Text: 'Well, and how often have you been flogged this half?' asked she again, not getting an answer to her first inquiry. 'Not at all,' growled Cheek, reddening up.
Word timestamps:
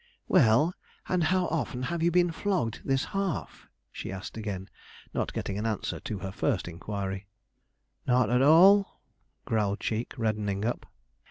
'Well, 0.27 0.73
and 1.07 1.25
how 1.25 1.45
often 1.49 1.83
have 1.83 2.01
you 2.01 2.09
been 2.09 2.31
flogged 2.31 2.81
this 2.83 3.05
half?' 3.13 3.67
asked 4.03 4.33
she 4.33 4.39
again, 4.41 4.67
not 5.13 5.31
getting 5.31 5.59
an 5.59 5.67
answer 5.67 5.99
to 5.99 6.17
her 6.25 6.31
first 6.31 6.67
inquiry. 6.67 7.27
'Not 8.07 8.31
at 8.31 8.41
all,' 8.41 8.99
growled 9.45 9.79
Cheek, 9.79 10.15
reddening 10.17 10.65
up. 10.65 10.87